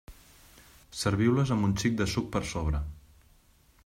[1.01, 2.81] Serviu-les amb un xic de suc per sobre.